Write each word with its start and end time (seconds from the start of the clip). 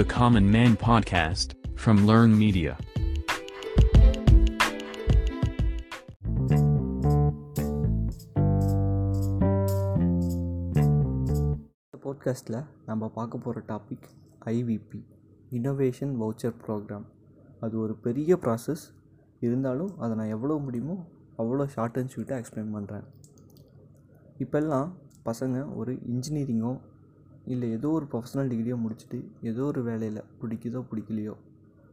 the 0.00 0.06
Common 0.06 0.50
Man 0.50 0.76
podcast 0.76 1.48
from 1.76 1.96
Learn 2.06 2.30
Media. 2.42 2.72
இந்த 11.84 11.98
போட்காஸ்ட்டில் 12.04 12.64
நம்ம 12.86 13.08
பார்க்க 13.08 13.38
போகிற 13.38 13.62
topic 13.68 14.06
IVP 14.44 15.00
innovation 15.50 16.14
voucher 16.20 16.56
programme 16.66 17.06
அது 17.60 17.78
ஒரு 17.78 17.96
பெரிய 17.96 18.36
ப்ராசஸ் 18.36 18.84
இருந்தாலும் 19.40 19.98
அதை 19.98 20.16
நான் 20.16 20.28
எவ்வளோ 20.28 20.56
முடியுமோ 20.58 21.08
அவ்வளோ 21.38 21.66
ஷார்ட் 21.66 21.96
அண்ட் 21.96 22.14
ஸ்வீட்டாக 22.16 22.44
எக்ஸ்பிளைன் 22.44 22.74
பண்ணுறேன் 22.74 23.06
இப்போல்லாம் 24.38 24.90
பசங்க 25.24 25.74
ஒரு 25.74 25.94
இன்ஜினியரிங்கோ 26.08 26.80
இல்லை 27.52 27.68
ஏதோ 27.76 27.88
ஒரு 27.98 28.06
ப்ரொஃபஷனல் 28.12 28.50
டிகிரியோ 28.52 28.76
முடிச்சுட்டு 28.84 29.18
ஏதோ 29.50 29.62
ஒரு 29.70 29.80
வேலையில் 29.88 30.26
பிடிக்குதோ 30.40 30.80
பிடிக்கலையோ 30.90 31.34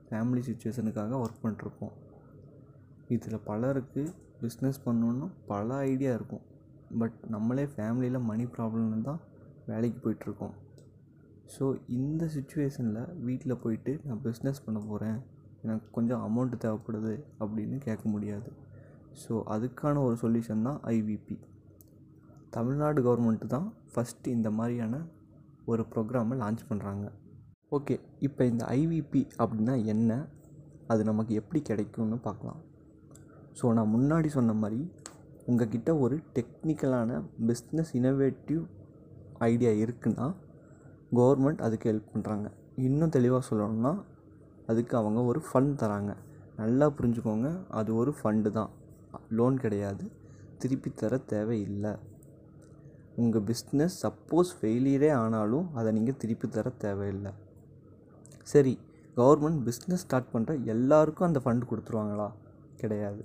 ஃபேமிலி 0.10 0.42
சுச்சுவேஷனுக்காக 0.50 1.18
ஒர்க் 1.24 1.42
பண்ணிட்ருப்போம் 1.44 1.96
இதில் 3.16 3.46
பலருக்கு 3.50 4.04
பிஸ்னஸ் 4.42 4.80
பண்ணணுன்னு 4.86 5.28
பல 5.52 5.78
ஐடியா 5.92 6.12
இருக்கும். 6.18 6.44
பட் 7.00 7.18
நம்மளே 7.34 7.66
ஃபேமிலியில் 7.74 8.26
மணி 8.30 8.46
ப்ராப்ளம்னு 8.56 9.02
தான் 9.10 9.22
வேலைக்கு 9.70 9.98
போயிட்டுருக்கோம். 10.04 10.54
ஸோ 11.54 11.66
இந்த 11.98 12.24
சுச்சுவேஷனில் 12.36 13.02
வீட்டில் 13.28 13.62
போயிட்டு 13.64 13.92
நான் 14.06 14.22
பிஸ்னஸ் 14.28 14.64
பண்ண 14.66 14.80
போகிறேன் 14.90 15.18
எனக்கு 15.66 15.88
கொஞ்சம் 15.98 16.24
அமௌண்ட்டு 16.28 16.62
தேவைப்படுது 16.64 17.14
அப்படின்னு 17.42 17.78
கேட்க 17.88 18.04
முடியாது. 18.14 18.50
ஸோ 19.22 19.34
அதுக்கான 19.56 20.02
ஒரு 20.08 20.18
சொல்யூஷன் 20.24 20.66
தான் 20.70 20.80
ஐவிபி 20.96 21.38
தமிழ்நாடு 22.56 23.00
கவர்மெண்ட்டு 23.08 23.48
தான் 23.56 23.68
ஃபஸ்ட்டு 23.94 24.34
இந்த 24.38 24.50
மாதிரியான 24.58 24.96
ஒரு 25.72 25.84
ப்ரோக்ராமை 25.94 26.36
லான்ச் 26.42 26.64
பண்ணுறாங்க 26.70 27.06
ஓகே 27.72 27.96
இப்போ 28.20 28.46
இந்த 28.46 28.64
ஐவிபி 28.80 29.22
அப்படின்னா 29.42 29.74
என்ன? 29.94 30.12
அது 30.88 31.02
நமக்கு 31.04 31.34
எப்படி 31.34 31.60
கிடைக்கும்னு 31.62 32.18
பார்க்கலாம். 32.28 32.60
ஸோ 33.60 33.74
நான் 33.74 33.94
முன்னாடி 33.96 34.30
சொன்ன 34.36 34.54
மாதிரி 34.54 34.80
உங்ககிட்ட 35.48 35.90
ஒரு 36.00 36.16
டெக்னிக்கலான 36.36 37.20
பிஸ்னஸ் 37.50 37.92
இனோவேட்டிவ் 38.00 38.62
ஐடியா 39.50 39.72
இருக்குன்னா 39.84 40.28
கவர்மெண்ட் 41.18 41.62
அதுக்கு 41.62 41.90
ஹெல்ப் 41.92 42.14
பண்ணுறாங்க 42.14 42.48
இன்னும் 42.88 43.14
தெளிவாக 43.18 43.44
சொல்லணும்னா 43.50 43.94
அதுக்கு 44.72 44.94
அவங்க 44.98 45.20
ஒரு 45.24 45.42
ஃபண்ட் 45.48 45.76
தராங்க. 45.82 46.14
நல்லா 46.56 46.86
புரிஞ்சுக்கோங்க 46.98 47.50
அது 47.70 47.90
ஒரு 47.96 48.12
ஃபண்டு 48.20 48.50
தான். 48.50 48.72
லோன் 49.30 49.58
கிடையாது. 49.58 50.06
திருப்பி 50.58 50.90
தர 50.94 51.18
தேவையில்லை. 51.34 51.94
உங்கள் 53.22 53.46
பிஸ்னஸ் 53.50 53.96
சப்போஸ் 54.04 54.50
ஃபெயிலியரே 54.58 55.10
ஆனாலும் 55.22 55.68
அதை 55.80 55.90
நீங்கள் 55.98 56.18
திருப்பி 56.22 56.48
தர 56.56 56.70
தேவையில்லை. 56.84 57.32
சரி 58.52 58.74
கவர்மெண்ட் 59.20 59.62
பிஸ்னஸ் 59.68 60.04
ஸ்டார்ட் 60.06 60.34
பண்ணுற 60.34 60.52
எல்லாருக்கும் 60.74 61.28
அந்த 61.28 61.40
ஃபண்ட் 61.46 61.70
கொடுத்துருவாங்களா? 61.70 62.28
கிடையாது. 62.82 63.24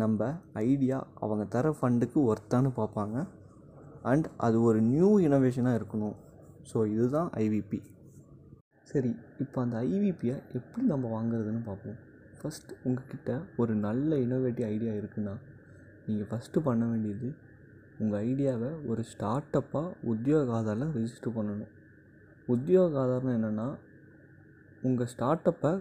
நம்ம 0.00 0.30
ஐடியா 0.68 0.98
அவங்க 1.24 1.44
தர 1.54 1.68
ஃபண்டுக்கு 1.78 2.18
ஒர்த்தானு 2.30 2.70
பார்ப்பாங்க. 2.80 3.16
அண்ட் 4.10 4.26
அது 4.46 4.56
ஒரு 4.68 4.78
நியூ 4.90 5.10
இனோவேஷனாக 5.26 5.78
இருக்கணும். 5.80 6.16
ஸோ 6.70 6.78
இதுதான் 6.94 7.30
ஐவிபி 7.44 7.80
சரி 8.90 9.10
இப்போ 9.42 9.58
அந்த 9.64 9.76
ஐவிபியை 9.88 10.36
எப்படி 10.58 10.84
நம்ம 10.92 11.08
வாங்குறதுன்னு 11.16 11.62
பார்ப்போம். 11.68 11.98
ஃபஸ்ட் 12.38 12.70
உங்ககிட்ட 12.86 13.30
ஒரு 13.62 13.72
நல்ல 13.86 14.16
இனோவேட்டிவ் 14.26 14.66
ஐடியா 14.74 14.92
இருக்குன்னா 15.00 15.34
நீங்கள் 16.06 16.28
ஃபஸ்ட்டு 16.30 16.64
பண்ண 16.68 16.84
வேண்டியது 16.92 17.28
உங்கள் 18.02 18.20
ஐடியாவை 18.28 18.70
ஒரு 18.90 19.02
ஸ்டார்ட் 19.12 19.56
அப்பாக 19.60 19.94
உத்தியோக 20.12 20.52
ஆதாரில் 20.58 20.92
ரெஜிஸ்டர் 20.96 21.36
பண்ணணும். 21.38 21.72
உத்தியோக 22.54 22.98
ஆதாரம் 23.04 23.34
என்னென்னா 23.36 23.68
உங்கள் 24.88 25.10
ஸ்டார்ட் 25.12 25.48
அப்பை 25.52 25.72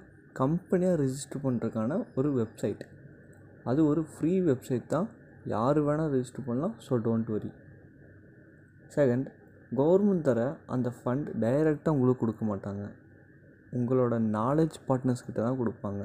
கம்பெனியாக 0.42 1.00
ரெஜிஸ்டர் 1.04 1.44
பண்ணுறதுக்கான 1.46 1.98
ஒரு 2.20 2.30
வெப்சைட் 2.40 2.84
அது 3.70 3.80
ஒரு 3.92 4.02
ஃப்ரீ 4.12 4.34
வெப்சைட் 4.50 4.86
தான். 4.96 5.08
யார் 5.56 5.80
வேணால் 5.88 6.12
ரெஜிஸ்டர் 6.16 6.48
பண்ணலாம் 6.48 6.76
so 6.86 6.94
don't 7.06 7.30
worry 7.36 7.52
second 8.96 9.28
government 9.80 10.26
தர 10.28 10.42
அந்த 10.74 10.90
ஃபண்ட் 10.98 11.28
டைரெக்டாக 11.44 11.96
உங்களுக்கு 11.98 12.24
கொடுக்க 12.24 12.44
மாட்டாங்க. 12.52 12.86
உங்களோட 13.78 14.14
நாலேஜ் 14.38 14.78
பார்ட்னர்ஸ் 14.88 15.26
கிட்ட 15.26 15.40
தான் 15.48 15.60
கொடுப்பாங்க. 15.62 16.04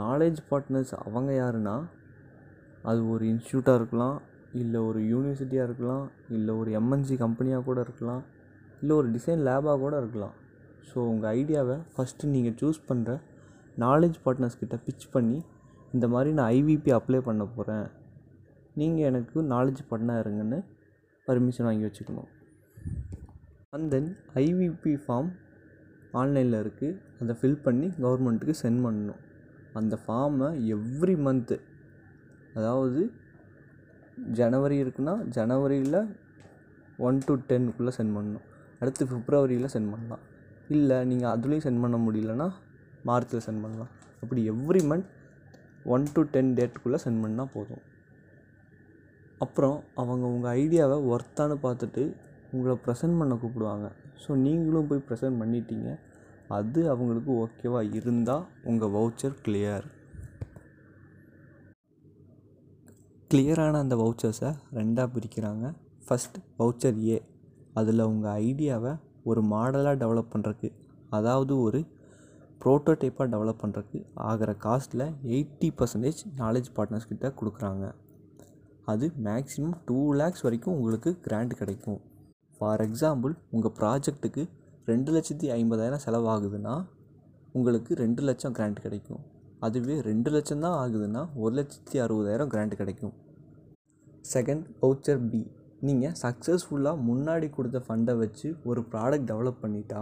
நாலேஜ் 0.00 0.40
பார்ட்னர்ஸ் 0.50 0.94
அவங்க 1.04 1.30
யாருன்னா 1.42 1.76
அது 2.90 3.00
ஒரு 3.12 3.24
இன்ஸ்டியூட்டாக 3.32 3.80
இருக்கலாம் 3.80 4.18
இல்லை 4.62 4.80
ஒரு 4.88 5.00
யூனிவர்சிட்டியாக 5.12 5.68
இருக்கலாம் 5.68 6.04
இல்லை 6.36 6.52
ஒரு 6.60 6.70
எம்என்சி 6.80 7.16
கம்பெனியாக 7.24 7.66
கூட 7.68 7.78
இருக்கலாம் 7.86 8.22
இல்லை 8.80 8.94
ஒரு 9.00 9.08
டிசைன் 9.16 9.42
லேபாக 9.48 9.76
கூட 9.84 9.94
இருக்கலாம். 10.02 10.34
ஸோ 10.88 10.98
உங்கள் 11.12 11.30
ஐடியாவை 11.38 11.76
ஃபஸ்ட்டு 11.94 12.30
நீங்கள் 12.34 12.56
சூஸ் 12.60 12.80
பண்ணுற 12.88 13.14
நாலேஜ் 13.84 14.16
பார்ட்னர்ஸ் 14.24 14.60
கிட்ட 14.62 14.76
பிச் 14.86 15.06
பண்ணி 15.14 15.38
இந்த 15.94 16.06
மாதிரி 16.14 16.30
நான் 16.38 16.50
ஐவிபி 16.58 16.90
அப்ளை 16.98 17.20
பண்ண 17.28 17.42
போகிறேன் 17.56 17.86
நீங்கள் 18.80 19.06
எனக்கு 19.10 19.42
நாலேஜ் 19.54 19.82
பார்ட்னர் 19.90 20.20
இருங்கன்னு 20.22 20.58
பர்மிஷன் 21.28 21.66
வாங்கி 21.68 21.86
வச்சுக்கணும். 21.88 22.30
அண்ட் 23.76 23.88
தென் 23.94 24.10
ஐவிபி 24.42 24.92
ஃபார்ம் 25.04 25.30
ஆன்லைனில் 26.20 26.58
இருக்குது 26.64 26.98
அதை 27.22 27.34
ஃபில் 27.40 27.62
பண்ணி 27.66 27.88
கவர்மெண்ட்டுக்கு 28.02 28.54
சென்ட் 28.62 28.82
பண்ணணும். 28.86 29.22
அந்த 29.78 29.94
ஃபார்மை 30.04 30.48
எவ்ரி 30.76 31.16
மந்த்து 31.26 31.56
அதாவது 32.58 33.00
ஜனவரி 34.38 34.76
இருக்குன்னா 34.82 35.14
ஜனவரியில் 35.36 36.00
ஒன் 37.06 37.18
டு 37.26 37.34
டென்னுக்குள்ளே 37.50 37.92
சென்ட் 37.98 38.14
பண்ணணும். 38.16 38.46
அடுத்து 38.80 39.04
பிப்ரவரியில் 39.12 39.72
சென்ட் 39.74 39.90
பண்ணலாம். 39.92 40.24
இல்லை 40.76 40.96
நீங்கள் 41.10 41.32
அதுலேயும் 41.34 41.66
சென்ட் 41.66 41.82
பண்ண 41.84 41.96
முடியலன்னா 42.06 42.48
மார்ச்சில் 43.08 43.44
சென்ட் 43.46 43.62
பண்ணலாம். 43.64 43.92
அப்படி 44.22 44.40
every 44.52 44.82
month 44.90 45.08
one 45.94 46.06
to 46.14 46.22
ten 46.34 46.50
டேட்டுக்குள்ளே 46.58 46.98
send 47.04 47.22
பண்ணால் 47.24 47.52
போதும். 47.54 47.82
அப்புறம் 49.44 49.76
அவங்க 50.02 50.24
உங்கள் 50.34 50.54
ஐடியாவை 50.62 50.96
ஒர்த்தானு 51.12 51.56
பார்த்துட்டு 51.66 52.02
உங்களை 52.52 52.74
ப்ரெசென்ட் 52.84 53.18
பண்ண 53.20 53.34
கூப்பிடுவாங்க. 53.42 53.88
ஸோ 54.22 54.30
நீங்களும் 54.46 54.88
போய் 54.90 55.06
ப்ரெசென்ட் 55.08 55.40
பண்ணிட்டீங்க. 55.42 55.88
அது 56.56 56.80
அவங்களுக்கு 56.92 57.30
ஓகேவாக 57.42 57.94
இருந்தால் 58.00 58.44
உங்கள் 58.70 58.92
வவுச்சர் 58.96 59.34
கிளியர் 59.46 59.86
கிளியரான 63.32 63.78
அந்த 63.84 63.94
வவுச்சர்ஸை 64.00 64.50
ரெண்டாக 64.76 65.06
பிரிக்கிறாங்க. 65.14 65.64
ஃபஸ்ட் 66.04 66.36
வவுச்சர் 66.60 66.98
ஏ 67.08 67.16
அதில் 67.78 68.02
உங்கள் 68.10 68.36
ஐடியாவை 68.44 68.92
ஒரு 69.30 69.40
மாடலாக 69.50 69.94
டெவலப் 70.02 70.30
பண்ணுறக்கு 70.34 70.68
அதாவது 71.16 71.52
ஒரு 71.66 71.80
ப்ரோட்டோடைப்பாக 72.62 73.26
டெவலப் 73.34 73.60
பண்ணுறக்கு 73.64 73.98
ஆகிற 74.28 74.52
காஸ்ட்டில் 74.64 75.04
எயிட்டி 75.34 75.68
பர்சன்டேஜ் 75.78 76.22
நாலேஜ் 76.40 76.70
பார்ட்னர்ஸ் 76.76 77.08
கிட்ட 77.10 77.26
கொடுக்குறாங்க. 77.40 77.84
அது 78.92 79.06
மேக்ஸிமம் 79.28 79.76
டூ 79.88 79.98
லேக்ஸ் 80.20 80.44
வரைக்கும் 80.46 80.76
உங்களுக்கு 80.78 81.12
கிராண்ட் 81.26 81.54
கிடைக்கும். 81.60 82.00
ஃபார் 82.58 82.82
எக்ஸாம்பிள் 82.88 83.34
உங்கள் 83.56 83.76
ப்ராஜெக்ட்டுக்கு 83.80 84.44
ரெண்டு 84.92 85.12
லட்சத்தி 85.16 85.48
ஐம்பதாயிரம் 85.60 86.04
செலவாகுதுன்னா 86.06 86.76
உங்களுக்கு 87.58 87.92
ரெண்டு 88.04 88.22
லட்சம் 88.28 88.56
கிராண்ட் 88.58 88.80
கிடைக்கும். 88.86 89.22
அதுவே 89.66 89.94
ரெண்டு 90.08 90.30
லட்சம் 90.34 90.64
தான் 90.64 90.76
ஆகுதுன்னா 90.82 91.22
ஒரு 91.42 91.52
லட்சத்தி 91.58 91.96
அறுபதாயிரம் 92.04 92.50
கிராண்ட் 92.52 92.74
கிடைக்கும். 92.80 93.14
செகண்ட் 94.34 94.64
வவுச்சர் 94.82 95.22
பி 95.30 95.40
நீங்கள் 95.88 96.14
சக்ஸஸ்ஃபுல்லாக 96.22 96.98
முன்னாடி 97.08 97.48
கொடுத்த 97.56 97.78
ஃபண்டை 97.86 98.14
வச்சு 98.22 98.48
ஒரு 98.70 98.80
ப்ராடக்ட் 98.92 99.28
டெவலப் 99.30 99.62
பண்ணிட்டா 99.64 100.00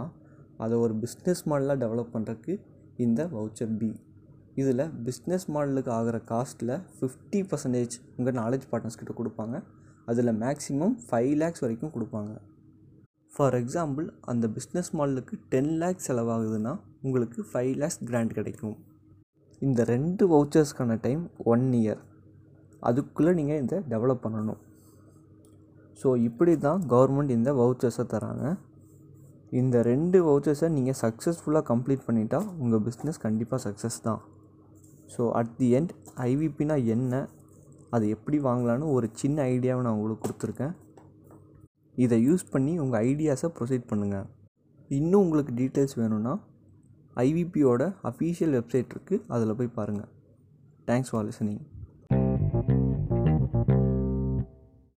அதை 0.63 0.75
ஒரு 0.83 0.93
பிஸ்னஸ் 1.03 1.43
மாடலாக 1.51 1.77
டெவலப் 1.83 2.13
பண்ணுறதுக்கு 2.15 2.53
இந்த 3.05 3.21
வவுச்சர் 3.35 3.73
பி 3.81 3.89
இதில் 4.61 4.85
பிஸ்னஸ் 5.07 5.47
மாடலுக்கு 5.55 5.91
ஆகிற 5.97 6.17
காஸ்ட்டில் 6.31 6.75
ஃபிஃப்டி 6.97 7.41
பர்சன்டேஜ் 7.49 7.95
உங்கள் 8.17 8.37
நாலேஜ் 8.41 8.65
பார்ட்னர்ஸ் 8.71 8.99
கிட்ட 9.01 9.13
கொடுப்பாங்க. 9.19 9.55
அதில் 10.11 10.33
மேக்ஸிமம் 10.43 10.95
ஃபைவ் 11.07 11.33
லேக்ஸ் 11.41 11.63
வரைக்கும் 11.63 11.93
கொடுப்பாங்க. 11.95 12.33
ஃபார் 13.31 13.55
எக்ஸாம்பிள் 13.61 14.05
அந்த 14.31 14.45
பிஸ்னஸ் 14.57 14.91
மாடலுக்கு 14.97 15.35
டென் 15.53 15.73
லேக்ஸ் 15.81 16.07
செலவாகுதுன்னா 16.09 16.73
உங்களுக்கு 17.05 17.41
ஃபைவ் 17.51 17.73
லேக்ஸ் 17.81 18.01
கிராண்ட் 18.09 18.35
கிடைக்கும். 18.37 18.77
இந்த 19.65 19.81
ரெண்டு 19.91 20.23
வவுச்சர்ஸ்க்கான 20.31 20.95
டைம் 21.05 21.21
ஒன் 21.51 21.65
இயர் 21.81 22.01
அதுக்குள்ளே 22.87 23.31
நீங்கள் 23.37 23.61
இதை 23.63 23.77
டெவலப் 23.91 24.23
பண்ணணும். 24.25 24.59
ஸோ 26.01 26.07
இப்படி 26.27 26.53
தான் 26.65 26.81
கவர்மெண்ட் 26.91 27.31
இந்த 27.37 27.51
வவுச்சர்ஸை 27.59 28.05
தராங்க. 28.13 28.45
இந்த 29.59 29.75
ரெண்டு 29.91 30.17
வவுச்சர்ஸை 30.27 30.67
நீங்கள் 30.77 30.97
சக்ஸஸ்ஃபுல்லாக 31.03 31.65
கம்ப்ளீட் 31.71 32.05
பண்ணிட்டா 32.07 32.39
உங்கள் 32.63 32.83
பிஸ்னஸ் 32.87 33.19
கண்டிப்பாக 33.25 33.59
சக்ஸஸ் 33.67 33.99
தான். 34.07 34.21
ஸோ 35.13 35.23
அட் 35.39 35.53
தி 35.59 35.69
எண்ட் 35.79 35.93
ஐவிபினா 36.29 36.77
என்ன? 36.95 37.13
அதை 37.95 38.05
எப்படி 38.15 38.37
வாங்கலான்னு 38.47 38.91
ஒரு 38.97 39.09
சின்ன 39.21 39.37
ஐடியாவை 39.53 39.81
நான் 39.85 39.97
உங்களுக்கு 39.97 40.25
கொடுத்துருக்கேன். 40.25 40.73
இதை 42.05 42.17
யூஸ் 42.27 42.45
பண்ணி 42.53 42.73
உங்கள் 42.83 43.03
ஐடியாஸை 43.09 43.49
ப்ரொசீட் 43.57 43.89
பண்ணுங்கள் 43.91 44.27
இன்னும் 44.97 45.21
உங்களுக்கு 45.25 45.53
டீட்டெயில்ஸ் 45.61 45.97
வேணும்னா 46.01 46.33
ஐவிபியோட 47.17 47.83
அஃபீஷியல் 48.03 48.53
வெப்சைட் 48.57 48.93
இருக்குது 48.95 49.23
அதில் 49.27 49.55
போய் 49.55 49.75
பாருங்கள் 49.75 50.09
தேங்க்ஸ் 50.87 51.09
ஃபார் 51.09 51.25
லிசனிங் 51.25 51.61